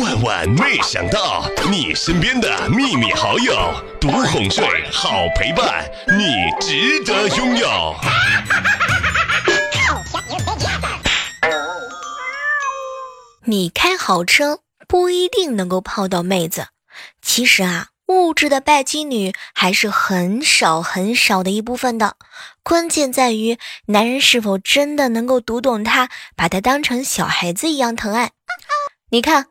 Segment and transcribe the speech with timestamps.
[0.00, 3.54] 万万没想到，你身边的秘密好友，
[4.00, 5.88] 独哄睡，好陪伴，
[6.18, 7.68] 你值得拥有。
[13.46, 16.68] 你开好车不一定能够泡到妹子，
[17.22, 22.16] 其实啊，物质的拜金女还是很少很少的一部分的。
[22.62, 28.32] 关键在于男人是否真的能够读懂她，把她当成小孩子一样疼爱。
[29.10, 29.46] 你看。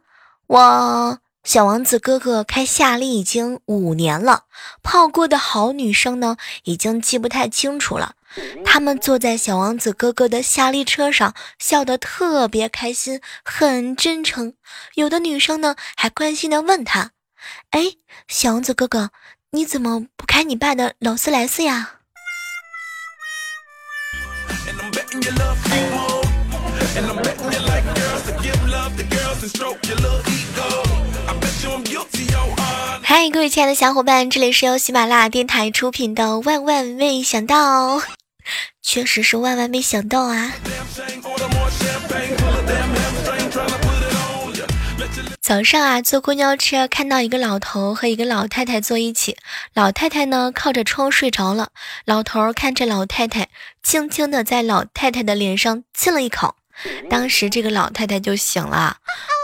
[0.48, 4.44] 我小王子哥哥开夏利已经五年了，
[4.82, 8.16] 泡过的好女生呢，已经记不太清楚了。
[8.66, 14.54] 他们坐在小王子哥哥的夏利车上，笑得特别开心，很真诚。
[14.96, 17.12] 有的女生呢，还关心的问他
[17.72, 17.94] ：“哎，
[18.28, 19.12] 小王子哥哥，
[19.52, 22.00] 你怎么不开你爸的劳斯莱斯呀？”
[33.16, 38.00] 嗨，各位亲爱的小伙伴，这里是由喜马拉雅电台出品的《万万没想到》，
[38.82, 40.52] 确实是万万没想到啊！
[45.40, 49.38] 早上啊，坐公交车看到一个老头和一个老太太坐一起，
[49.76, 51.70] 老太太呢靠着窗睡着了，
[52.06, 53.50] 老头看着老太太，
[53.84, 56.56] 轻轻的在老太太的脸上亲了一口。
[57.10, 58.98] 当时这个老太太就醒了，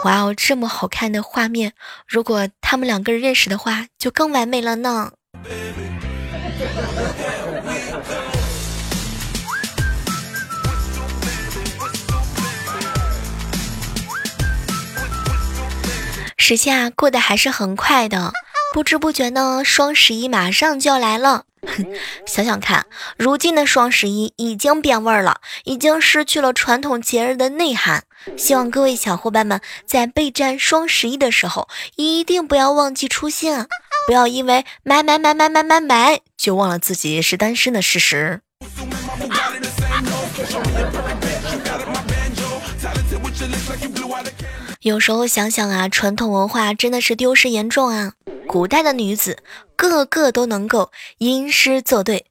[0.04, 1.72] 哇哦，这么好看的画面，
[2.06, 5.12] 如果他们两个人认识的话，就更完美了呢。
[16.36, 18.32] 时间啊，过得还是很快的，
[18.72, 21.44] 不知不觉呢，双十一马上就要来了。
[22.26, 28.04] 想想看，如今的双十一已经变味儿了，已经失去了传统节日的内涵。
[28.36, 33.66] 希望各位小伙伴们在备战双十一的时候，一定不要忘记初心啊！
[34.06, 38.40] 不要因为买买买买买买买，就忘了自己是单身的事实。
[44.80, 48.12] 有时候想想啊，传统文化真的是丢失严重啊！
[48.46, 49.38] 古代的女子
[49.88, 52.26] 个个都能够吟诗作对，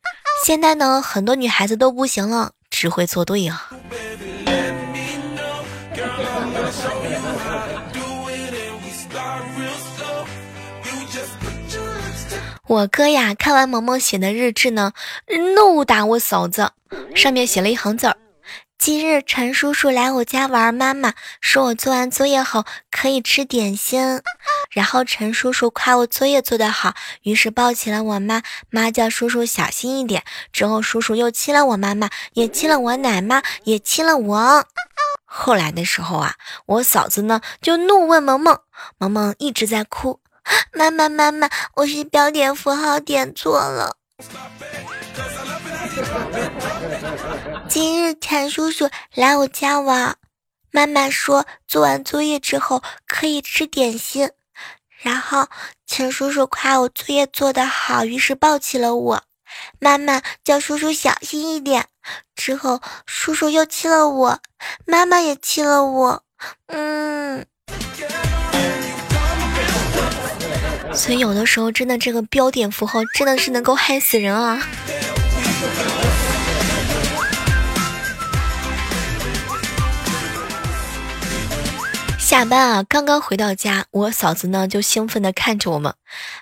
[0.45, 3.71] 现在呢，很多女孩子都不行了，只会作对啊。
[12.67, 14.93] 我哥呀，看完萌萌写的日志呢，
[15.55, 16.69] 怒打我嫂子，
[17.15, 18.15] 上面写了一行字儿。
[18.79, 24.21] 今日陈叔叔来我家玩，妈妈说我做完作业后可以吃点心，
[24.71, 30.23] 然后陈叔叔夸我作业做得好，于是抱起了我妈，妈叫叔叔小心一点。
[30.53, 34.65] 之后叔叔又亲了我妈妈，也亲了我奶妈，也亲了我。
[35.25, 36.35] 后来的时候啊，
[36.65, 38.57] 我嫂子呢就怒问萌萌，
[38.97, 40.21] 萌萌一直在哭，
[40.71, 43.97] 妈妈妈妈，我是标点符号点错了。
[47.67, 50.15] 今日陈叔叔来我家玩，
[50.71, 54.29] 妈妈说做完作业之后可以吃点心，
[55.01, 55.47] 然后
[55.85, 59.23] 陈叔叔夸我作业做得好，于是抱起了我。
[59.79, 61.87] 妈妈叫叔叔小心一点，
[62.35, 64.39] 之后叔叔又亲了我，
[64.85, 66.23] 妈妈也亲了我。
[66.67, 67.45] 嗯，
[70.93, 74.61] 所以有的时候真的这个标点符号真的是能够害死人啊。
[82.19, 85.95] 下班啊，刚刚回到家，我嫂子呢就兴奋的看着我们，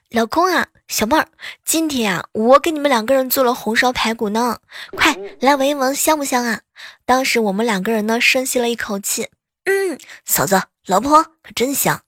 [0.09, 1.25] 老公啊，小妹儿，
[1.63, 4.59] 今天啊，我给你们两个人做了红烧排骨呢，
[4.97, 6.59] 快来闻一闻，香不香啊？
[7.05, 9.29] 当时我们两个人呢深吸了一口气，
[9.63, 12.01] 嗯，嫂子，老婆可真香。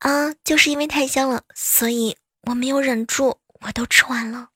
[0.00, 2.16] 啊，就是因为太香了，所以
[2.48, 4.48] 我没有忍住，我都吃完了。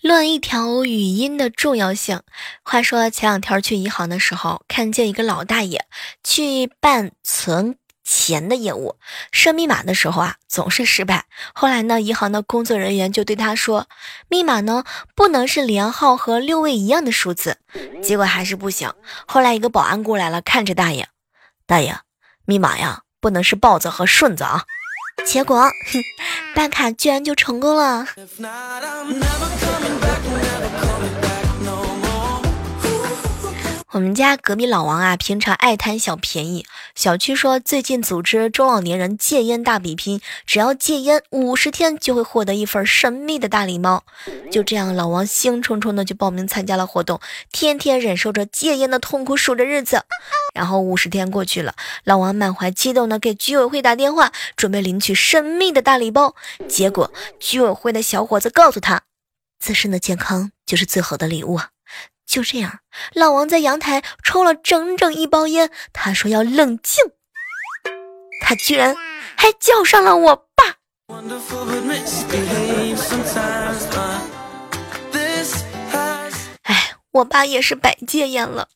[0.00, 2.20] 论一条语音的重要性。
[2.62, 5.86] 话说前两天去银行的时候，看见一个老大爷
[6.22, 8.96] 去办存钱的业务，
[9.30, 11.24] 设密码的时候啊，总是失败。
[11.54, 13.86] 后来呢，银行的工作人员就对他说，
[14.28, 14.84] 密码呢
[15.14, 17.56] 不能是连号和六位一样的数字。
[18.02, 18.92] 结果还是不行。
[19.26, 21.08] 后来一个保安过来了，看着大爷，
[21.64, 21.96] 大爷，
[22.44, 24.64] 密码呀不能是豹子和顺子啊。
[25.24, 25.70] 结果，
[26.54, 28.06] 办卡居然就成功了。
[33.92, 36.64] 我们家隔壁老王啊，平常爱贪小便宜。
[36.94, 44.02] 小区说最近组织中老年人戒烟大比拼，只要戒烟五十天就会获得一份神秘的大礼包。
[44.50, 47.20] 就这样，老王兴冲冲的就报名参加了活动，
[47.52, 50.02] 天天忍受着戒烟的痛苦，数着日子。
[50.54, 51.74] 然后五十天过去了，
[52.04, 56.34] 老王满怀激动的给居委会打电话，准备领取神秘的大礼包。
[56.66, 59.02] 结果居委会的小伙子告诉他，
[59.58, 61.71] 自身的健康就是最好的礼物啊。
[62.32, 62.78] 就这样，
[63.12, 65.70] 老王在阳台抽了整整一包烟。
[65.92, 67.04] 他说要冷静，
[68.40, 68.96] 他居然
[69.36, 70.64] 还叫上了我爸。
[76.62, 78.66] 哎，我爸也是百戒烟了，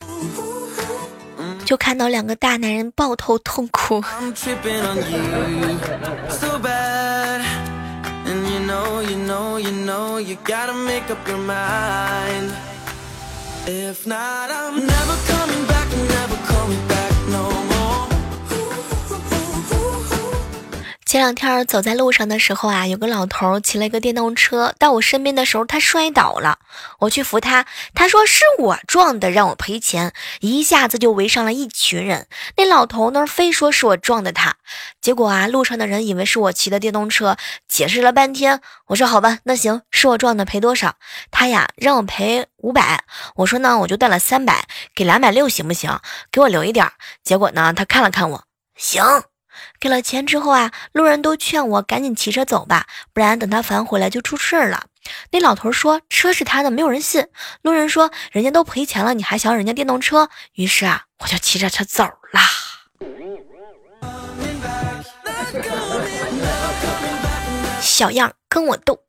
[1.65, 4.05] 就看到两个大男人抱头痛哭。
[13.69, 16.96] If not, I'm never coming back, never coming back.
[21.17, 26.59] 前两天走在路上的时候啊，有个老头骑了一个电动车到我身边的时候，他摔倒了，
[26.99, 27.65] 我去扶他，
[27.95, 32.27] 他说是我撞的，让我赔钱，一下子就围上了一群人。
[32.59, 34.57] 那老头呢，非说是我撞的他，
[35.01, 38.61] 结果啊，路上的人以为是我骑的电动车，解释了半天。
[38.89, 40.97] 我说好吧，那行，是我撞的，赔多少？
[41.31, 43.05] 他呀，让我赔五百。
[43.37, 45.99] 我说呢，我就带了三百，给两百六行不行？
[46.31, 46.87] 给我留一点。
[47.25, 48.45] 结果呢，他看了看我，
[48.77, 49.03] 行。
[49.79, 54.87] 给了钱之后啊，路人都劝我赶紧骑车走吧，不然等他返回来就出事儿了。
[55.31, 57.27] 那老头说车是他的，没有人信。
[57.63, 60.29] 路人说人家都赔钱了，你还想要人家电动车？
[60.55, 62.43] 于是啊，我就骑着车走啦。
[67.81, 69.01] 小样，跟我斗。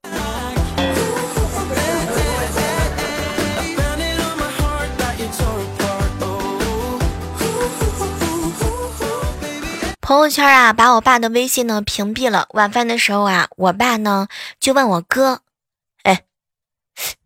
[10.08, 12.48] 朋友圈啊，把我爸的微信呢屏蔽了。
[12.52, 15.42] 晚饭的时候啊，我爸呢就问我哥
[16.04, 16.24] ：“哎，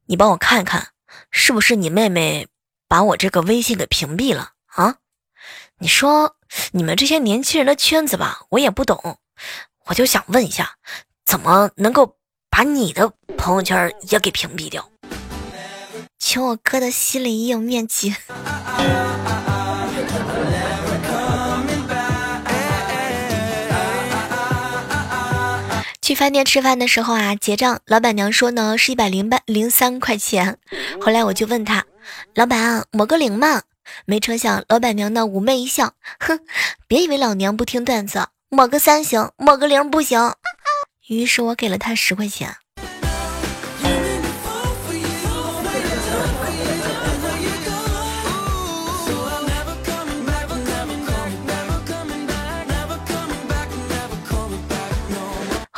[0.07, 0.87] 你帮我看看，
[1.29, 2.47] 是不是你妹妹
[2.87, 4.95] 把我这个微信给屏蔽了啊？”
[5.77, 6.35] 你说
[6.71, 9.19] 你们这些年轻人的圈子吧，我也不懂。
[9.85, 10.71] 我就想问一下，
[11.23, 12.15] 怎么能够
[12.49, 14.89] 把你的朋友圈也给屏蔽掉？
[16.17, 18.15] 求我哥的心理阴影面积。
[26.11, 30.57] 去饭店吃饭的时候啊，结账，老板娘说呢是一百零八零三块钱。
[30.99, 31.85] 后来我就问他，
[32.35, 33.61] 老板抹个零嘛？
[34.03, 36.37] 没成想老板娘呢妩媚一笑，哼，
[36.85, 40.33] 别以为老娘不听段子，抹个三行，抹个零不行。
[41.07, 42.57] 于是我给了她十块钱。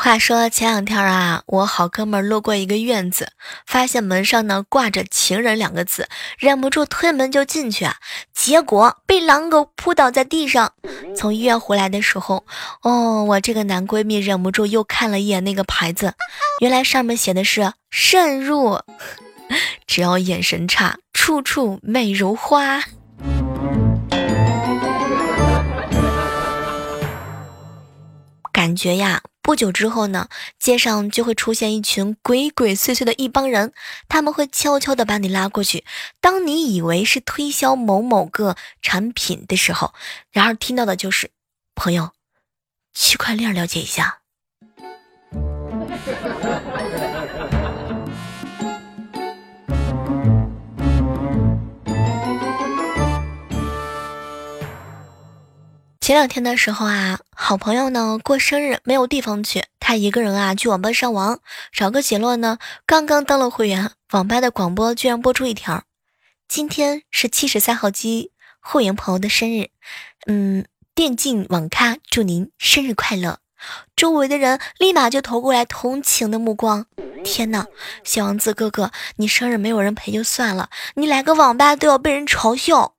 [0.04, 3.32] 话说前两天啊，我好哥们路过一个院子，
[3.66, 7.96] 发现门上呢挂着“情人”两个字，忍不住推门就进去啊，
[8.34, 10.74] 结果被狼狗扑倒在地上。
[11.16, 12.44] 从医院回来的时候，
[12.82, 16.16] 哦，我这个男闺蜜忍不住又看了一眼那个牌子，
[16.60, 18.82] 原来上面写的是“慎入”，
[19.88, 22.84] 只要眼神差，处处美如花。
[28.52, 29.22] 感觉呀。
[29.44, 33.74] 不久之后呢，街上就会出现一群鬼鬼祟祟的一帮人，
[34.08, 35.84] 他们会悄悄的把你拉过去。
[36.22, 39.94] 当你以为是推销某某个产品的时候，
[40.32, 41.30] 然而听到的就是
[41.76, 42.12] “朋友，
[42.94, 44.20] 区块链了解一下。”
[56.00, 61.42] 前两天的时候啊，好朋友呢过生日没有地方去，他一个人啊去网吧上网，
[61.74, 65.84] 找个角落呢，刚刚登了会员，网吧的广播居然播出一条：
[66.48, 68.32] 今天是七十三号机
[68.62, 69.72] 会员朋友的生日，
[70.26, 73.40] 嗯，电竞网咖祝您生日快乐。
[73.94, 76.86] 周围的人立马就投过来同情的目光。
[77.26, 77.68] 天哪，
[78.06, 82.94] 小王子哥哥，你生日没有人陪就算了，你来个网吧都要被人嘲笑。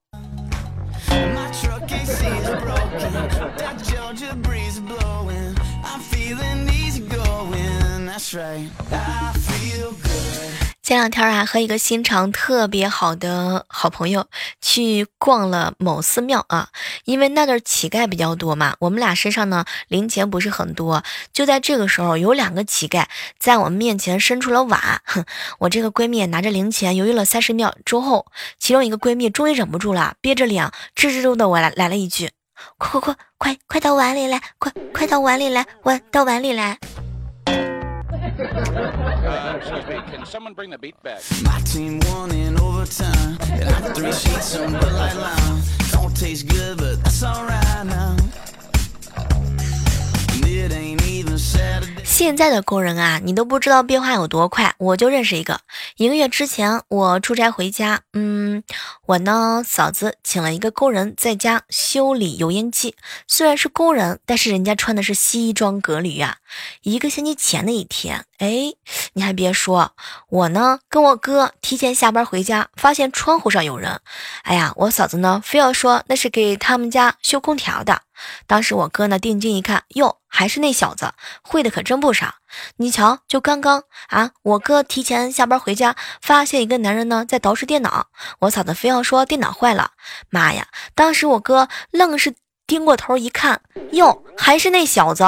[10.83, 14.27] 前两天啊，和一个心肠特别好的好朋友
[14.61, 16.69] 去逛了某寺庙啊，
[17.05, 21.03] 因为那儿乞丐比较多嘛，我们俩身上呢零钱不是很多。
[21.33, 23.07] 就在这个时候，有两个乞丐
[23.39, 25.25] 在我们面前伸出了碗，哼，
[25.59, 28.27] 我这个闺蜜拿着零钱犹豫了三十秒之后，
[28.59, 32.31] 其中一个闺蜜终于忍不住了，憋着脸支支吾吾的我来来了一句
[32.79, 36.79] ：“快快快快快到碗里来，快快到碗里来，碗到碗里来。”
[52.05, 54.75] 现在的工人啊，你都不知道变化有多快。
[54.79, 55.61] 我就认识一个，
[55.97, 58.63] 一个月之前我出差回家，嗯，
[59.07, 62.95] 我呢嫂子请了一个工人在家修理油烟机。
[63.27, 66.37] 虽然是工人，但是人家穿的是西装革履呀。
[66.83, 68.73] 一个星期前的一天，哎，
[69.15, 69.93] 你还别说，
[70.29, 74.01] 我呢跟我哥提前下班回家，发现窗户上有人。
[74.43, 78.03] 哎呀，我嫂子呢非要说那是给他们家修空调的。
[78.47, 82.35] 当时我哥呢定睛一看，哟，还是那小子，会的可真不少。
[82.77, 88.07] 你瞧，就刚刚啊，我哥提前下班回家，发现一个男人呢在捯饬电脑，
[88.41, 89.93] 我嫂子非要说电脑坏了。
[90.31, 90.69] 妈呀！
[90.95, 92.35] 当时我哥愣是
[92.67, 93.61] 盯过头一看，
[93.93, 95.25] 哟，还是那小子。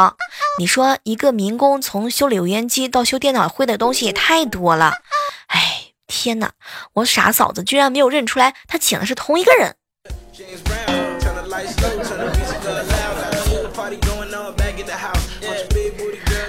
[0.58, 4.92] 你说一个民工从修理油烟机到修电脑，会的东西也太多了。
[5.48, 6.52] 哎，天哪！
[6.94, 9.76] 我傻嫂子居然没有认出来，他请的是同一个人。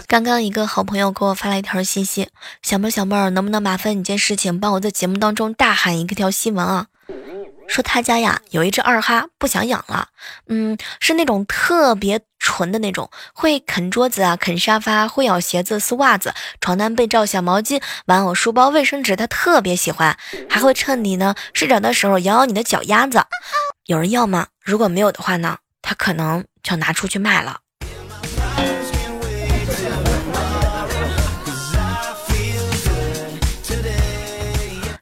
[0.08, 2.30] 刚刚一个好朋友给我发了一条信息，
[2.62, 6.88] 小妹儿小妹儿，能不能麻烦你件事情，帮我在节目当中大喊一个条新闻啊？
[7.68, 10.08] 说他家呀有一只二哈不想养了，
[10.48, 20.18] 嗯，是那种特别纯的那种，会啃桌子啊，啃沙发，会咬鞋子、撕袜子、床单、被罩、小毛巾、玩偶、书包、卫生纸，他特别喜欢，
[20.50, 23.22] 还会趁你呢睡着的时候咬咬你的脚丫子。
[23.88, 24.48] 有人要吗？
[24.64, 27.60] 如果没有的话呢，他可能就拿出去卖了。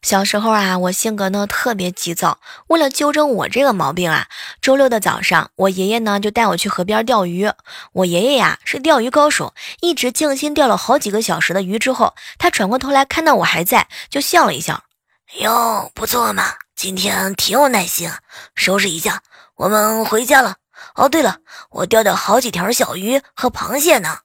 [0.05, 2.37] 小时候啊，我性格呢特别急躁。
[2.67, 4.27] 为了纠正我这个毛病啊，
[4.61, 7.51] 周六的早上，我爷爷呢就带我去河边钓鱼。
[7.91, 14.83] 我爷爷呀是钓鱼高手，一直静心钓了好几个小时的鱼之后，他转过头来看到我还在，就笑了一笑
[15.41, 18.11] ：“哟，不错嘛，今天挺有耐心。
[18.53, 19.23] 收拾一下，
[19.55, 20.57] 我们回家了。
[20.93, 21.37] 哦，对了，
[21.71, 24.19] 我钓的好几条小鱼和螃蟹呢。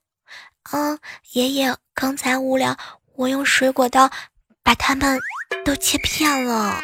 [0.72, 0.98] 嗯，
[1.32, 2.76] 爷爷，刚才无聊，
[3.16, 4.10] 我用水果刀
[4.62, 5.18] 把它们。”
[5.64, 6.82] 都切片了。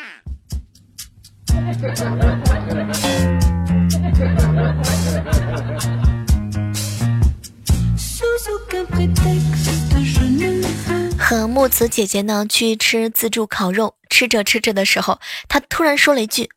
[11.19, 15.19] 和木子姐姐呢去吃自助烤肉，吃着吃着的时候，
[15.49, 16.51] 她突然说了一句：“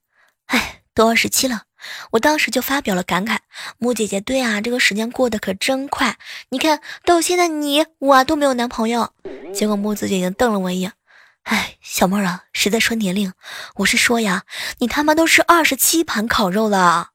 [0.48, 1.64] 哎，都二十七了。”
[2.12, 3.38] 我当时就发表了感慨
[3.80, 6.18] ：“木姐姐，对啊，这个时间过得可真快。
[6.50, 9.14] 你看到现在，你我都没有男朋友。”
[9.54, 10.92] 结果木子姐姐瞪了我一眼。
[11.44, 13.34] 哎，小妹啊，谁在说年龄？
[13.76, 14.44] 我是说呀，
[14.80, 17.10] 你他妈都是二十七盘烤肉了。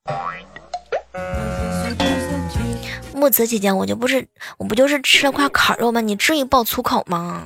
[3.15, 4.29] 木子姐姐，我就不是，
[4.59, 6.01] 我不就是吃了块烤肉吗？
[6.01, 7.43] 你至于爆粗口吗？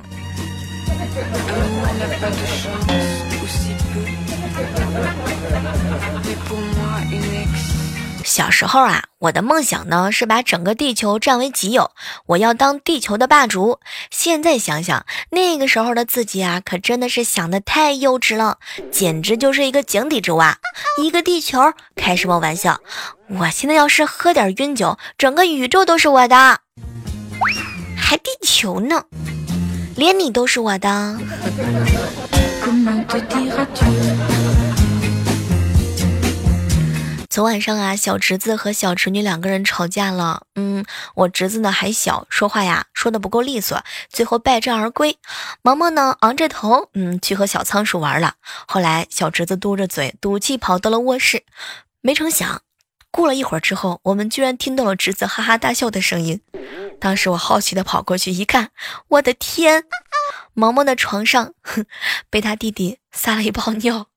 [8.25, 11.91] 小时候啊，我的梦想呢是把整个地球占为己有，
[12.25, 13.79] 我要当地球的霸主。
[14.09, 18.59] 现在想想，那个时候的自己啊，可真的是想的太幼稚了，
[18.89, 20.57] 简直就是一个井底之蛙。
[21.01, 22.79] 一个地球，开什么玩笑？
[23.27, 26.59] 我现在要是喝点晕酒，整个宇宙都是我的，
[27.97, 29.03] 还地球呢？
[29.97, 31.19] 连你都是我的。
[37.29, 40.47] 昨晚上啊，小侄子和小侄女两个人吵架了。
[40.55, 40.83] 嗯，
[41.13, 45.19] 我侄子呢还小，说话呀说的不够利索，最后败阵而归。
[45.61, 48.33] 萌萌呢昂着头，嗯，去和小仓鼠玩了。
[48.67, 51.43] 后来小侄子嘟着嘴，赌气跑到了卧室。
[52.01, 52.63] 没成想，
[53.11, 56.41] 过了一会儿之后，我们居然听到了侄子哈哈大笑的声音。
[56.99, 58.71] 当时我好奇的跑过去一看，
[59.07, 59.83] 我的天，
[60.55, 61.85] 萌萌的床上，哼，
[62.31, 64.07] 被他弟弟撒了一泡尿。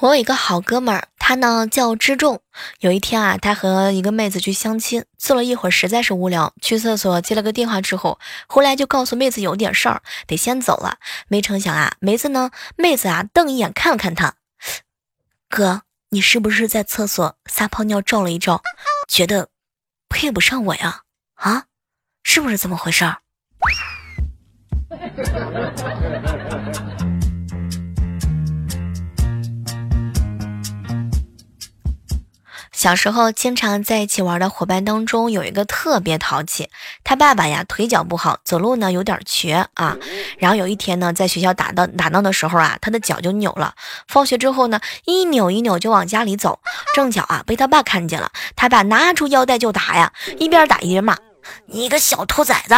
[0.00, 2.40] 我有一个好哥们儿，他呢叫知仲。
[2.78, 10.98] 有一天啊，他和一个妹子去相亲，坐了一会儿，实在是无聊，去厕所接了个电话之后，回来就告诉妹子有点事儿，得先走了。
[11.26, 14.34] 没成想啊，妹子呢，妹子啊瞪一眼看了看他，
[15.48, 18.62] 哥，你是不是在厕所撒泡尿照了一照，
[19.08, 19.48] 觉得
[20.08, 21.00] 配不上我呀？
[21.34, 21.64] 啊，
[22.22, 23.18] 是不是这么回事儿？
[32.78, 36.70] 小时候经常在一起玩的伙伴当中，有一个特别淘气。
[37.02, 39.96] 他爸爸呀腿脚不好，走路呢有点瘸啊。
[40.38, 43.74] 然后有一天呢，在学校打闹打闹的时候啊，他的脚就扭了。
[44.06, 46.60] 放学之后呢，一扭一扭就往家里走，
[46.94, 48.30] 正巧啊被他爸看见了。
[48.54, 51.16] 他爸拿出腰带就打呀，一边打一边骂
[51.66, 52.76] ：“你个小兔崽子，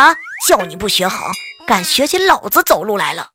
[0.49, 1.26] 叫你不学好，
[1.66, 3.28] 敢学起老子走路来了！”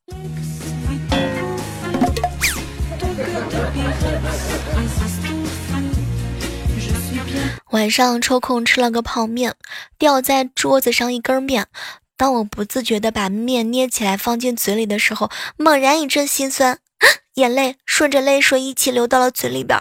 [7.75, 9.53] 晚上抽空吃了个泡面，
[9.99, 11.67] 掉在桌子上一根面。
[12.15, 16.79] 当我不自觉地把面捏起来放进嘴里的时候，猛然一阵心酸，
[17.35, 19.77] 眼泪顺着泪水一起流到了嘴里边，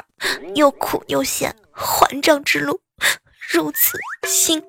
[0.56, 2.80] 又苦又咸，还账之路
[3.52, 3.96] 如此
[4.26, 4.66] 辛苦。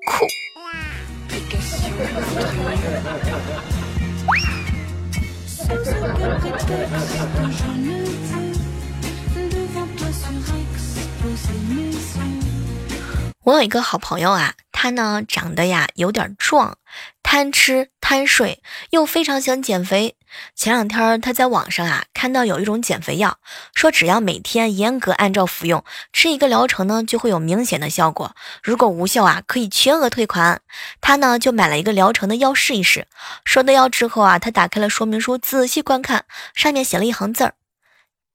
[13.46, 16.78] 我有一个好朋友啊，他呢长得呀有点壮，
[17.22, 18.60] 贪吃贪睡，
[18.90, 20.16] 又非常喜欢减肥。
[20.56, 23.38] 前两天他在网上啊看到有一种减肥药，
[23.72, 28.34] 说只要每天严格按照服用，吃一个疗程呢就会有明显的效果。
[28.64, 30.60] 如果无效啊，可以全额退款。
[31.00, 33.06] 他呢就买了一个疗程的药试一试。
[33.44, 37.54] 收到药之后啊，他打开了说明书，仔细观看，上面写了一行字儿：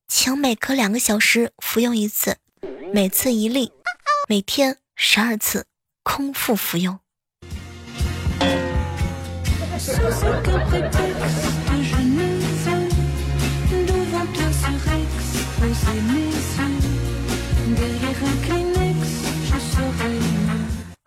[0.08, 2.38] 请每隔两个小时服用一次，
[2.94, 3.74] 每次一粒，
[4.30, 4.78] 每天。
[5.04, 5.66] 十二次
[6.04, 7.00] 空腹服用。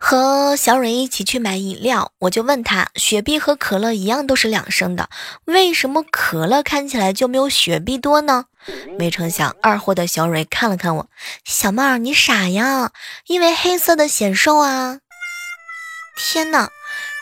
[0.07, 5.09] 和小蕊一起去买饮料，我就问他：雪碧和可乐一样都是两升的，
[5.45, 8.45] 为什么可乐看起来就没有雪碧多呢？
[8.99, 11.07] 没成想，二货的小蕊看了看我，
[11.43, 12.91] 小妹儿，你傻呀？
[13.25, 14.99] 因为黑色的显瘦啊！
[16.15, 16.69] 天哪，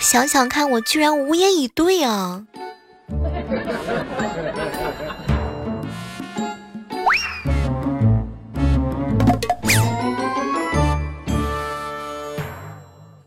[0.02, 2.44] 想想看，我居然无言以对啊！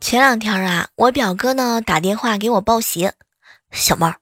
[0.08, 3.10] 前两天啊，我表哥呢打电话给我报喜，
[3.72, 4.14] 小妹儿，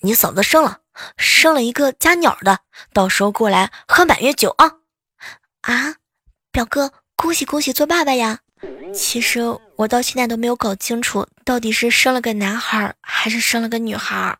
[0.00, 0.78] 你嫂子生了，
[1.16, 2.58] 生了一个家鸟的，
[2.92, 4.66] 到时候过来喝满月酒啊！
[5.60, 5.94] 啊，
[6.50, 8.40] 表哥，恭喜恭喜，做爸爸呀！
[8.92, 9.40] 其实
[9.76, 14.36] 我到现在都没有搞清楚，到底是生了个男孩还是生了个女孩。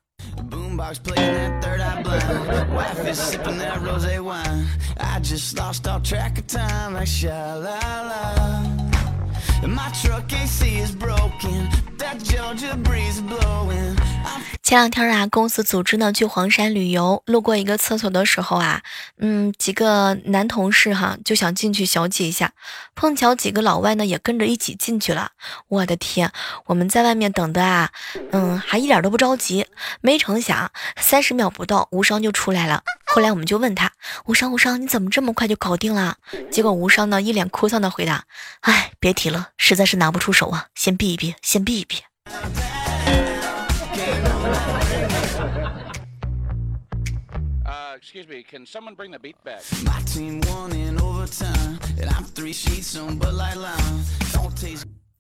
[9.66, 11.68] My truck AC is broken.
[11.98, 13.96] That Georgia breeze blowing.
[14.24, 18.83] I'm 前两天啊，公司组织呢去黄山旅游，路过一个厕所的时候啊，
[19.16, 22.52] 嗯，几个男同事哈就想进去小解一下，
[22.94, 25.31] 碰巧几个老外呢也跟着一起进去了。
[25.68, 26.31] 我的天，
[26.66, 27.88] 我们在外面等的啊，
[28.33, 29.64] 嗯，还一点都不着急。
[30.02, 32.83] 没成想，三十秒不到，无伤就出来了。
[33.07, 33.92] 后来我们就问他，
[34.26, 36.16] 无伤无伤，你怎么这么快就搞定了？
[36.50, 38.24] 结果无伤呢一脸哭丧的回答，
[38.61, 42.02] 哎，别提了，实在是拿不出手啊，先避一避，先避一避。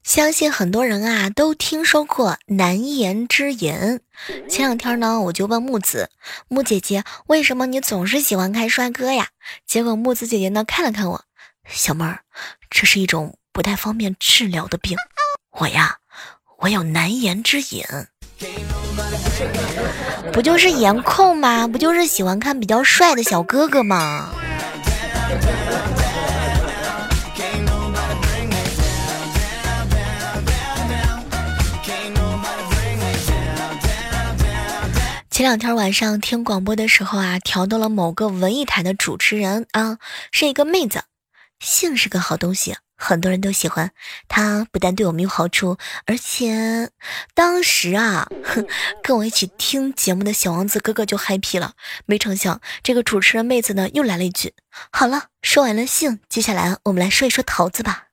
[0.02, 4.00] 相信很多人啊都听说过难言之隐。
[4.48, 6.10] 前两天呢，我就问木子
[6.48, 9.28] 木姐姐，为什么你总是喜欢看帅哥呀？
[9.66, 11.24] 结果木子姐姐呢看了看我，
[11.68, 12.20] 小妹儿，
[12.70, 14.96] 这是一种不太方便治疗的病。
[15.50, 15.98] 我呀，
[16.58, 17.84] 我有难言之隐。
[20.32, 21.66] 不就是颜控吗？
[21.66, 24.30] 不就是喜欢看比较帅的小哥哥吗？
[35.30, 39.98] 前两天晚上听广播的时候啊，调到了某个文艺台的主持人啊，
[40.32, 41.04] 是一个妹子，
[41.60, 42.76] 性是个好东西。
[42.98, 43.92] 很多人都喜欢
[44.26, 46.90] 他，不但对我们有好处，而且
[47.32, 48.28] 当时啊，
[49.02, 51.74] 跟我一起听节目的小王子哥哥就嗨皮了。
[52.06, 54.52] 没成想，这个主持人妹子呢又来了一句
[54.90, 58.06] ：“好了，说完了性，接下来我们来说一说桃子吧。”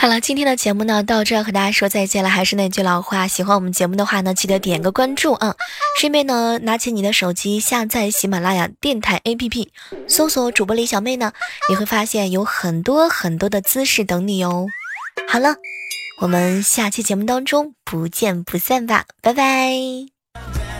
[0.00, 2.30] 好了，今天的节目呢到这和大家说再见了。
[2.30, 5.54] 还是那句老话，喜欢我们节目的话呢，记得点个关注啊。
[5.98, 9.68] 顺便呢，拿起你的手机下载喜马拉雅电台 APP，
[10.08, 11.34] 搜索主播李小妹呢，
[11.68, 14.66] 你会发现有很多很多的姿势等你哦。
[15.28, 15.56] 好了，
[16.22, 20.79] 我们下期节目当中不见不散吧，拜拜。